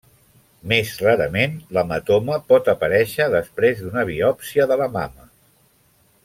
Més 0.69 0.93
rarament, 1.01 1.53
l'hematoma 1.77 2.37
pot 2.53 2.71
aparèixer 2.73 3.29
després 3.37 3.85
d'una 3.85 4.07
biòpsia 4.11 4.67
de 4.73 4.79
la 4.83 4.89
mama. 4.99 5.29